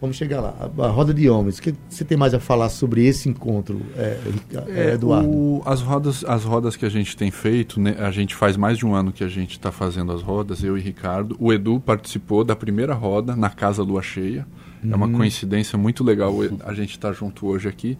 Vamos 0.00 0.16
chegar 0.16 0.40
lá. 0.40 0.70
A, 0.78 0.88
roda 0.88 1.14
de 1.14 1.28
homens. 1.28 1.58
O 1.58 1.62
que 1.62 1.74
você 1.88 2.04
tem 2.04 2.16
mais 2.16 2.34
a 2.34 2.40
falar 2.40 2.68
sobre 2.68 3.04
esse 3.06 3.28
encontro, 3.28 3.80
é, 3.96 4.18
é, 4.68 4.94
Eduardo? 4.94 5.28
O, 5.28 5.62
as, 5.64 5.80
rodas, 5.80 6.24
as 6.24 6.44
rodas 6.44 6.76
que 6.76 6.84
a 6.84 6.88
gente 6.88 7.16
tem 7.16 7.30
feito, 7.30 7.80
né, 7.80 7.96
a 7.98 8.10
gente 8.10 8.34
faz 8.34 8.56
mais 8.56 8.76
de 8.76 8.84
um 8.84 8.94
ano 8.94 9.12
que 9.12 9.24
a 9.24 9.28
gente 9.28 9.52
está 9.52 9.72
fazendo 9.72 10.12
as 10.12 10.22
rodas, 10.22 10.62
eu 10.62 10.76
e 10.76 10.80
Ricardo. 10.80 11.36
O 11.40 11.52
Edu 11.52 11.80
participou 11.80 12.44
da 12.44 12.54
primeira 12.54 12.94
roda 12.94 13.34
na 13.34 13.48
Casa 13.48 13.82
Lua 13.82 14.02
Cheia. 14.02 14.46
Uhum. 14.84 14.92
É 14.92 14.96
uma 14.96 15.06
uhum. 15.06 15.12
coincidência 15.12 15.78
muito 15.78 16.04
legal 16.04 16.34
a 16.64 16.74
gente 16.74 16.90
estar 16.90 17.08
tá 17.08 17.14
junto 17.14 17.46
hoje 17.46 17.68
aqui. 17.68 17.98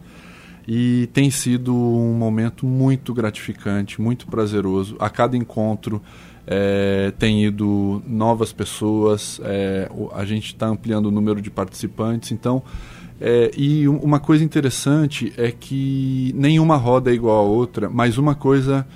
E 0.67 1.07
tem 1.13 1.31
sido 1.31 1.73
um 1.73 2.13
momento 2.13 2.65
muito 2.65 3.13
gratificante, 3.13 4.01
muito 4.01 4.27
prazeroso. 4.27 4.97
A 4.99 5.09
cada 5.09 5.37
encontro 5.37 6.01
é, 6.47 7.11
tem 7.19 7.43
ido 7.43 8.01
novas 8.07 8.53
pessoas, 8.53 9.41
é, 9.43 9.89
a 10.13 10.23
gente 10.23 10.47
está 10.47 10.67
ampliando 10.67 11.07
o 11.07 11.11
número 11.11 11.41
de 11.41 11.51
participantes, 11.51 12.31
então. 12.31 12.63
É, 13.19 13.51
e 13.57 13.87
uma 13.87 14.19
coisa 14.19 14.43
interessante 14.43 15.33
é 15.37 15.51
que 15.51 16.31
nenhuma 16.35 16.77
roda 16.77 17.11
é 17.11 17.13
igual 17.13 17.37
a 17.37 17.49
outra, 17.49 17.89
mas 17.89 18.17
uma 18.17 18.33
coisa 18.33 18.87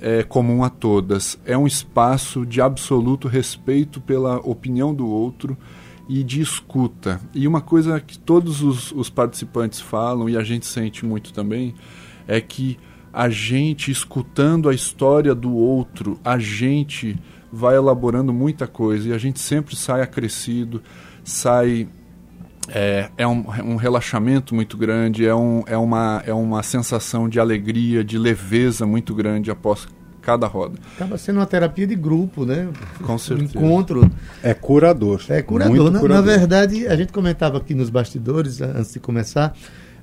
é 0.00 0.22
comum 0.22 0.64
a 0.64 0.70
todas: 0.70 1.38
é 1.44 1.56
um 1.56 1.66
espaço 1.66 2.44
de 2.44 2.60
absoluto 2.60 3.28
respeito 3.28 4.00
pela 4.00 4.38
opinião 4.38 4.92
do 4.94 5.06
outro 5.06 5.56
e 6.08 6.24
de 6.24 6.40
escuta. 6.40 7.20
E 7.34 7.46
uma 7.46 7.60
coisa 7.60 8.00
que 8.00 8.18
todos 8.18 8.62
os, 8.62 8.90
os 8.92 9.10
participantes 9.10 9.80
falam, 9.80 10.28
e 10.28 10.36
a 10.36 10.42
gente 10.42 10.66
sente 10.66 11.04
muito 11.04 11.32
também, 11.32 11.74
é 12.26 12.40
que 12.40 12.78
a 13.12 13.28
gente 13.28 13.90
escutando 13.90 14.68
a 14.68 14.74
história 14.74 15.34
do 15.34 15.54
outro, 15.54 16.18
a 16.24 16.38
gente 16.38 17.18
vai 17.52 17.76
elaborando 17.76 18.32
muita 18.32 18.66
coisa 18.66 19.08
e 19.08 19.12
a 19.12 19.18
gente 19.18 19.40
sempre 19.40 19.74
sai 19.74 20.02
acrescido, 20.02 20.82
sai. 21.24 21.88
É, 22.70 23.08
é 23.16 23.26
um, 23.26 23.46
um 23.64 23.76
relaxamento 23.76 24.54
muito 24.54 24.76
grande, 24.76 25.26
é, 25.26 25.34
um, 25.34 25.64
é, 25.66 25.76
uma, 25.78 26.22
é 26.26 26.34
uma 26.34 26.62
sensação 26.62 27.26
de 27.26 27.40
alegria, 27.40 28.04
de 28.04 28.18
leveza 28.18 28.84
muito 28.84 29.14
grande 29.14 29.50
após 29.50 29.88
cada 30.20 30.46
roda. 30.46 30.78
Acaba 30.94 31.16
sendo 31.16 31.36
uma 31.36 31.46
terapia 31.46 31.86
de 31.86 31.94
grupo, 31.94 32.44
né? 32.44 32.68
Com 33.02 33.16
certeza. 33.16 33.58
Um 33.58 33.64
encontro. 33.64 34.10
É 34.42 34.52
curador. 34.52 35.22
É 35.30 35.40
curador. 35.40 35.90
Na, 35.90 35.98
curador. 35.98 36.08
na, 36.08 36.38
verdade, 36.38 36.86
a 36.86 36.94
gente 36.94 37.10
comentava 37.10 37.56
aqui 37.56 37.72
nos 37.72 37.88
bastidores, 37.88 38.60
antes 38.60 38.92
de 38.92 39.00
começar, 39.00 39.56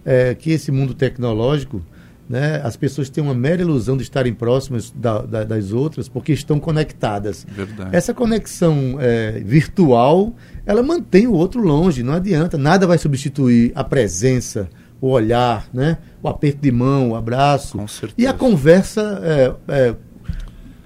é, 0.04 0.34
que 0.34 0.50
esse 0.50 0.72
mundo 0.72 0.96
tecnológico 0.96 1.80
né? 2.28 2.62
As 2.64 2.76
pessoas 2.76 3.10
têm 3.10 3.24
uma 3.24 3.34
mera 3.34 3.62
ilusão 3.62 3.96
de 3.96 4.04
estarem 4.04 4.34
próximas 4.34 4.92
da, 4.92 5.22
da, 5.22 5.44
das 5.44 5.72
outras 5.72 6.10
porque 6.10 6.34
estão 6.34 6.60
conectadas. 6.60 7.46
Verdade. 7.50 7.96
Essa 7.96 8.14
conexão 8.14 8.98
é, 9.00 9.42
virtual, 9.46 10.34
ela 10.66 10.82
mantém 10.82 11.28
o 11.28 11.34
outro 11.34 11.62
longe, 11.62 12.02
não 12.04 12.14
adianta. 12.14 12.58
Nada 12.58 12.88
vai 12.88 12.98
substituir 12.98 13.72
a 13.76 13.84
presença, 13.84 14.70
o 15.00 15.10
olhar, 15.10 15.68
né? 15.74 15.98
o 16.22 16.28
aperto 16.28 16.60
de 16.62 16.72
mão, 16.72 17.12
o 17.12 17.16
abraço. 17.16 17.78
E 18.18 18.26
a 18.26 18.34
conversa 18.34 19.22
é, 19.24 19.54
é, 19.68 19.96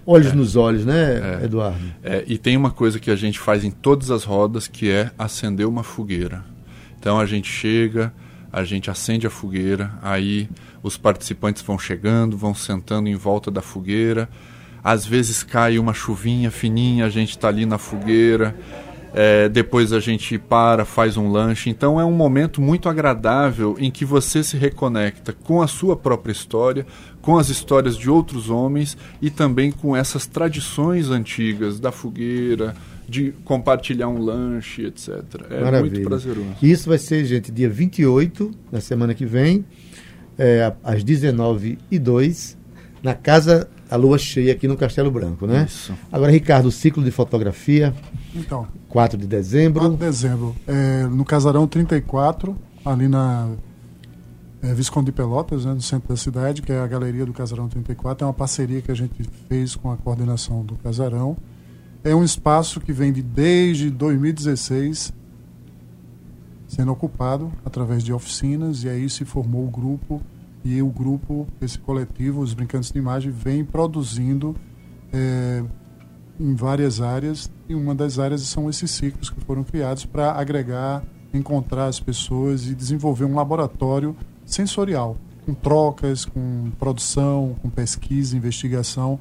olhos 0.06 0.34
é. 0.34 0.36
nos 0.36 0.56
olhos, 0.58 0.86
né, 0.86 1.40
é. 1.42 1.46
Eduardo? 1.46 1.80
É, 2.04 2.24
e 2.28 2.38
tem 2.38 2.58
uma 2.58 2.72
coisa 2.72 3.00
que 3.00 3.10
a 3.10 3.16
gente 3.16 3.40
faz 3.40 3.64
em 3.64 3.72
todas 3.72 4.12
as 4.12 4.26
rodas 4.26 4.68
que 4.68 4.90
é 4.92 5.12
acender 5.18 5.66
uma 5.66 5.84
fogueira. 5.84 6.44
Então 7.00 7.18
a 7.18 7.26
gente 7.26 7.50
chega, 7.50 8.12
a 8.52 8.64
gente 8.64 8.90
acende 8.90 9.28
a 9.28 9.30
fogueira, 9.30 9.92
aí 10.02 10.50
os 10.82 10.98
participantes 10.98 11.62
vão 11.62 11.78
chegando, 11.78 12.38
vão 12.38 12.54
sentando 12.54 13.10
em 13.10 13.16
volta 13.16 13.52
da 13.52 13.62
fogueira. 13.62 14.30
Às 14.84 15.06
vezes 15.06 15.44
cai 15.44 15.78
uma 15.78 15.94
chuvinha 15.94 16.50
fininha, 16.50 17.06
a 17.06 17.10
gente 17.10 17.32
está 17.32 17.48
ali 17.50 17.66
na 17.66 17.78
fogueira. 17.78 18.56
É, 19.12 19.50
depois 19.50 19.92
a 19.92 20.00
gente 20.00 20.38
para, 20.38 20.86
faz 20.86 21.18
um 21.18 21.32
lanche. 21.32 21.70
Então 21.70 22.00
é 22.00 22.06
um 22.06 22.12
momento 22.12 22.62
muito 22.62 22.88
agradável 22.88 23.76
em 23.80 23.90
que 23.90 24.06
você 24.06 24.44
se 24.44 24.56
reconecta 24.56 25.34
com 25.34 25.62
a 25.62 25.68
sua 25.68 25.96
própria 25.96 26.32
história, 26.32 26.86
com 27.22 27.38
as 27.38 27.50
histórias 27.50 27.98
de 27.98 28.10
outros 28.10 28.50
homens 28.50 28.98
e 29.22 29.30
também 29.30 29.72
com 29.72 29.96
essas 29.96 30.26
tradições 30.26 31.10
antigas 31.10 31.80
da 31.80 31.92
fogueira, 31.92 32.76
de 33.10 33.32
compartilhar 33.44 34.08
um 34.08 34.20
lanche, 34.20 34.86
etc. 34.86 35.24
É 35.50 35.62
Maravilha. 35.62 35.94
muito 35.94 36.08
prazeroso. 36.08 36.56
Isso 36.62 36.90
vai 36.90 36.98
ser, 36.98 37.26
gente, 37.26 37.52
dia 37.52 37.70
28, 37.70 38.52
na 38.72 38.80
semana 38.80 39.14
que 39.14 39.26
vem 39.26 39.66
é, 40.38 40.74
às 40.84 41.04
19h02, 41.04 42.56
na 43.04 43.14
Casa 43.14 43.70
a 43.90 43.96
Lua 43.96 44.18
Cheia, 44.20 44.54
aqui 44.54 44.68
no 44.68 44.78
Castelo 44.78 45.10
Branco, 45.10 45.48
né? 45.48 45.66
Isso. 45.68 45.94
Agora, 46.12 46.32
Ricardo, 46.32 46.72
ciclo 46.72 47.04
de 47.04 47.10
fotografia. 47.10 47.94
Então. 48.36 48.68
4 48.88 49.18
de 49.18 49.26
dezembro. 49.26 49.80
4 49.82 49.98
de 49.98 50.06
dezembro. 50.06 50.56
É, 50.68 51.04
no 51.08 51.26
Casarão 51.26 51.68
34, 51.68 52.56
ali 52.86 53.08
na 53.08 53.50
é, 54.62 54.74
Visconde 54.74 55.08
de 55.08 55.12
Pelotas, 55.12 55.66
né, 55.66 55.74
no 55.74 55.82
centro 55.82 56.10
da 56.10 56.16
cidade, 56.16 56.62
que 56.62 56.72
é 56.72 56.80
a 56.80 56.86
Galeria 56.86 57.26
do 57.26 57.34
Casarão 57.34 57.68
34. 57.68 58.24
É 58.24 58.28
uma 58.28 58.34
parceria 58.34 58.82
que 58.82 58.92
a 58.92 58.96
gente 58.96 59.24
fez 59.48 59.76
com 59.76 59.92
a 59.92 59.98
coordenação 59.98 60.64
do 60.64 60.76
Casarão. 60.76 61.36
É 62.02 62.16
um 62.16 62.24
espaço 62.24 62.80
que 62.80 62.94
vem 62.94 63.12
de 63.12 63.22
desde 63.22 63.90
2016 63.90 65.14
sendo 66.66 66.94
ocupado 66.94 67.52
através 67.66 68.04
de 68.04 68.14
oficinas 68.14 68.84
e 68.84 68.90
aí 68.90 69.10
se 69.10 69.26
formou 69.26 69.66
o 69.66 69.70
grupo 69.70 70.22
e 70.64 70.82
o 70.82 70.88
grupo, 70.88 71.46
esse 71.60 71.78
coletivo, 71.78 72.40
os 72.42 72.54
Brincantes 72.54 72.92
de 72.92 73.00
Imagem, 73.00 73.32
vem 73.32 73.66
produzindo 73.66 74.56
é, 75.12 75.62
em 76.40 76.56
várias 76.56 77.02
áreas 77.02 77.52
e 77.68 77.76
uma 77.76 77.94
das 77.94 78.18
áreas 78.18 78.42
são 78.44 78.70
esses 78.70 78.92
ciclos 78.92 79.30
que 79.30 79.42
foram 79.42 79.64
criados 79.64 80.06
para 80.06 80.32
agregar 80.32 81.04
encontrar 81.34 81.88
as 81.88 82.00
pessoas 82.00 82.66
e 82.68 82.74
desenvolver 82.74 83.26
um 83.26 83.36
laboratório 83.36 84.16
sensorial, 84.46 85.18
com 85.46 85.54
trocas, 85.54 86.24
com 86.24 86.72
produção, 86.80 87.58
com 87.62 87.70
pesquisa, 87.70 88.38
investigação 88.38 89.20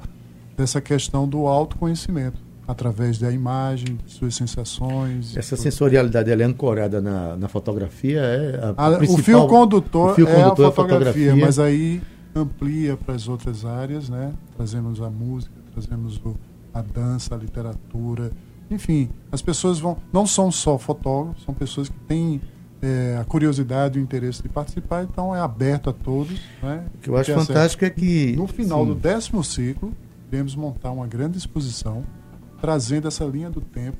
dessa 0.55 0.79
questão 0.79 1.27
do 1.27 1.45
autoconhecimento 1.45 2.48
através 2.69 3.17
da 3.17 3.31
imagem, 3.31 3.97
suas 4.05 4.35
sensações. 4.35 5.35
Essa 5.35 5.57
sensorialidade 5.57 6.29
ela 6.29 6.43
é 6.43 6.45
ancorada 6.45 7.01
na, 7.01 7.35
na 7.35 7.47
fotografia? 7.47 8.19
É 8.19 8.73
a, 8.77 8.85
a, 8.85 8.99
o 8.99 9.17
fio 9.17 9.47
condutor, 9.47 10.11
o 10.11 10.13
fio 10.13 10.27
condutor 10.27 10.65
é 10.65 10.67
a 10.67 10.71
fotografia, 10.71 11.29
é 11.29 11.31
a 11.31 11.33
fotografia, 11.33 11.35
mas 11.35 11.57
aí 11.57 11.99
amplia 12.35 12.95
para 12.95 13.15
as 13.15 13.27
outras 13.27 13.65
áreas, 13.65 14.07
né? 14.07 14.33
Trazemos 14.55 15.01
a 15.01 15.09
música, 15.09 15.51
trazemos 15.73 16.17
o, 16.17 16.35
a 16.71 16.83
dança, 16.83 17.33
a 17.33 17.37
literatura, 17.39 18.31
enfim, 18.69 19.09
as 19.31 19.41
pessoas 19.41 19.79
vão 19.79 19.97
não 20.13 20.27
são 20.27 20.51
só 20.51 20.77
fotógrafos, 20.77 21.43
são 21.43 21.55
pessoas 21.55 21.89
que 21.89 21.99
têm 22.07 22.39
é, 22.83 23.17
a 23.19 23.25
curiosidade 23.25 23.97
e 23.97 24.01
o 24.01 24.03
interesse 24.03 24.43
de 24.43 24.49
participar, 24.49 25.05
então 25.05 25.35
é 25.35 25.39
aberto 25.39 25.89
a 25.89 25.93
todos. 25.93 26.39
Né? 26.61 26.85
O 26.93 26.97
que 26.99 27.09
eu 27.09 27.17
acho 27.17 27.33
fantástico 27.33 27.83
é 27.83 27.89
que. 27.89 28.35
No 28.35 28.45
final 28.45 28.81
sim. 28.81 28.89
do 28.89 28.95
décimo 28.95 29.43
ciclo, 29.43 29.91
iremos 30.31 30.55
montar 30.55 30.91
uma 30.91 31.07
grande 31.07 31.35
exposição 31.35 32.03
trazendo 32.61 33.07
essa 33.07 33.23
linha 33.25 33.49
do 33.49 33.61
tempo 33.61 33.97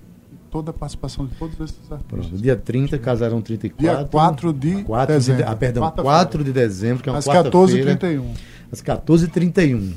toda 0.49 0.71
a 0.71 0.73
participação 0.73 1.25
de 1.25 1.35
todos 1.35 1.59
esses 1.59 1.91
artistas. 1.91 2.27
Pronto, 2.27 2.37
dia 2.41 2.55
30, 2.55 2.97
Casarão 2.97 3.41
34. 3.41 3.97
Dia 3.97 4.05
4 4.05 4.53
de 4.53 4.83
4 4.83 5.15
dezembro. 5.15 5.43
De, 5.43 5.49
ah, 5.49 5.55
perdão, 5.55 5.91
4 5.91 6.43
de 6.43 6.51
dezembro, 6.51 7.03
que 7.03 7.09
é 7.09 7.11
uma 7.11 7.19
Às 7.19 7.25
14h31. 7.25 8.23
Às 8.71 8.81
14h31. 8.81 9.93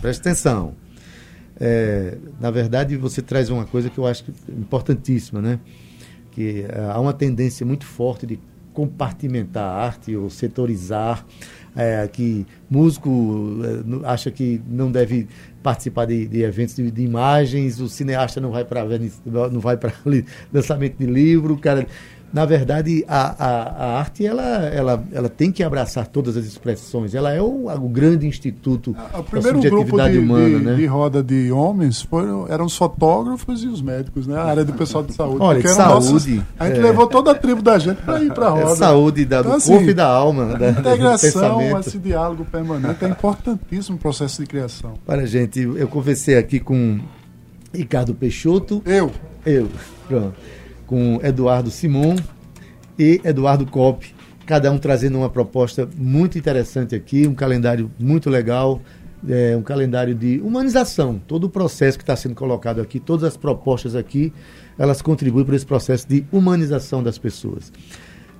Presta 0.00 0.28
atenção. 0.28 0.74
É, 1.58 2.18
na 2.40 2.50
verdade, 2.50 2.96
você 2.96 3.22
traz 3.22 3.48
uma 3.48 3.64
coisa 3.64 3.88
que 3.88 3.98
eu 3.98 4.06
acho 4.06 4.24
importantíssima, 4.48 5.40
né? 5.40 5.60
Que 6.32 6.66
é, 6.68 6.90
há 6.90 6.98
uma 6.98 7.12
tendência 7.12 7.64
muito 7.64 7.84
forte 7.84 8.26
de 8.26 8.40
compartimentar 8.72 9.62
a 9.62 9.86
arte 9.86 10.16
ou 10.16 10.28
setorizar, 10.28 11.24
é, 11.76 12.06
que 12.08 12.46
músico 12.70 13.60
é, 13.64 14.08
acha 14.08 14.30
que 14.30 14.60
não 14.68 14.90
deve 14.90 15.28
participar 15.62 16.04
de, 16.04 16.26
de 16.26 16.42
eventos 16.42 16.76
de, 16.76 16.90
de, 16.90 17.02
imagens, 17.02 17.80
o 17.80 17.88
cineasta 17.88 18.40
não 18.40 18.50
vai 18.50 18.64
para 18.64 18.84
não 19.50 19.60
vai 19.60 19.76
para 19.76 19.92
lançamento 20.52 20.96
de 20.98 21.06
livro, 21.06 21.56
cara 21.56 21.86
na 22.34 22.44
verdade, 22.44 23.04
a, 23.06 23.46
a, 23.46 23.62
a, 23.62 23.98
arte 24.00 24.26
ela, 24.26 24.42
ela, 24.42 25.04
ela 25.12 25.28
tem 25.28 25.52
que 25.52 25.62
abraçar 25.62 26.08
todas 26.08 26.36
as 26.36 26.44
expressões. 26.44 27.14
Ela 27.14 27.32
é 27.32 27.40
o, 27.40 27.68
o 27.68 27.88
grande 27.88 28.26
instituto 28.26 28.90
o 29.16 29.22
primeiro 29.22 29.58
da 29.58 29.68
subjetividade 29.68 30.14
grupo 30.14 30.26
de, 30.26 30.32
humana. 30.32 30.58
De, 30.58 30.64
né? 30.64 30.74
de 30.74 30.86
roda 30.86 31.22
de 31.22 31.52
homens 31.52 32.02
foram, 32.02 32.48
eram 32.48 32.64
os 32.64 32.76
fotógrafos 32.76 33.62
e 33.62 33.68
os 33.68 33.80
médicos, 33.80 34.26
né? 34.26 34.36
A 34.36 34.46
área 34.46 34.64
do 34.64 34.72
pessoal 34.72 35.04
de 35.04 35.12
saúde. 35.14 35.36
Olha, 35.38 35.62
de 35.62 35.68
saúde. 35.68 36.12
Nossos, 36.12 36.26
a 36.58 36.66
gente 36.66 36.80
é, 36.80 36.82
levou 36.82 37.06
toda 37.06 37.30
a 37.30 37.34
tribo 37.36 37.62
da 37.62 37.78
gente 37.78 38.02
para 38.02 38.20
ir 38.20 38.34
para 38.34 38.46
a 38.46 38.50
roda. 38.50 38.72
É 38.72 38.74
saúde 38.74 39.24
da, 39.24 39.38
então, 39.38 39.52
do 39.52 39.56
assim, 39.56 39.72
corpo 39.72 39.90
e 39.90 39.94
da 39.94 40.08
alma. 40.08 40.46
Da, 40.58 40.70
integração, 40.70 41.78
esse 41.78 41.98
diálogo 42.00 42.44
permanente 42.44 43.04
é 43.04 43.08
importantíssimo 43.10 43.94
no 43.94 44.00
processo 44.00 44.42
de 44.42 44.48
criação. 44.48 44.94
Olha, 45.06 45.24
gente, 45.24 45.60
eu 45.60 45.86
conversei 45.86 46.36
aqui 46.36 46.58
com 46.58 46.98
Ricardo 47.72 48.12
Peixoto. 48.12 48.82
Eu. 48.84 49.12
Eu. 49.46 49.68
Pronto 50.08 50.34
com 50.86 51.20
Eduardo 51.22 51.70
Simon 51.70 52.16
e 52.98 53.20
Eduardo 53.24 53.66
Coppe, 53.66 54.14
cada 54.46 54.70
um 54.70 54.78
trazendo 54.78 55.18
uma 55.18 55.30
proposta 55.30 55.88
muito 55.96 56.38
interessante 56.38 56.94
aqui, 56.94 57.26
um 57.26 57.34
calendário 57.34 57.90
muito 57.98 58.30
legal, 58.30 58.80
é, 59.28 59.56
um 59.56 59.62
calendário 59.62 60.14
de 60.14 60.40
humanização. 60.40 61.20
Todo 61.26 61.44
o 61.44 61.50
processo 61.50 61.98
que 61.98 62.02
está 62.02 62.14
sendo 62.14 62.34
colocado 62.34 62.80
aqui, 62.80 63.00
todas 63.00 63.24
as 63.24 63.36
propostas 63.36 63.94
aqui, 63.94 64.32
elas 64.78 65.00
contribuem 65.00 65.44
para 65.44 65.56
esse 65.56 65.66
processo 65.66 66.08
de 66.08 66.24
humanização 66.30 67.02
das 67.02 67.18
pessoas. 67.18 67.72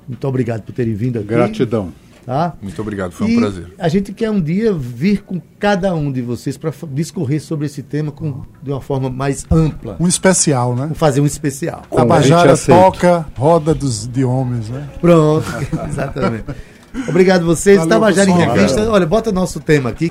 Muito 0.07 0.27
obrigado 0.29 0.63
por 0.63 0.73
terem 0.73 0.95
vindo 0.95 1.18
aqui. 1.18 1.29
Gratidão. 1.29 1.92
Tá? 2.25 2.55
Muito 2.63 2.81
obrigado, 2.81 3.13
foi 3.13 3.27
um 3.27 3.31
e 3.31 3.37
prazer. 3.37 3.67
A 3.79 3.89
gente 3.89 4.13
quer 4.13 4.31
um 4.31 4.41
dia 4.41 4.73
vir 4.73 5.23
com 5.23 5.41
cada 5.59 5.95
um 5.95 6.11
de 6.11 6.23
vocês 6.23 6.57
para 6.57 6.73
discorrer 6.91 7.41
sobre 7.41 7.67
esse 7.67 7.83
tema 7.83 8.11
com, 8.11 8.43
de 8.63 8.71
uma 8.71 8.81
forma 8.81 9.11
mais 9.11 9.47
ampla. 9.51 9.97
Um 10.01 10.09
especial, 10.09 10.75
né? 10.75 10.91
Fazer 10.95 11.21
um 11.21 11.27
especial. 11.27 11.83
A 11.95 12.05
Bajara 12.05 12.57
toca 12.57 13.27
Roda 13.37 13.75
dos, 13.75 14.07
de 14.07 14.25
Homens, 14.25 14.71
né? 14.71 14.89
Pronto, 15.01 15.47
exatamente. 15.87 16.45
Obrigado 17.09 17.45
vocês. 17.45 17.77
Valeu, 17.79 17.91
Tabajara 17.91 18.31
em 18.31 18.35
Revista. 18.35 18.91
Olha, 18.91 19.07
bota 19.07 19.31
nosso 19.31 19.61
tema 19.61 19.91
aqui. 19.91 20.11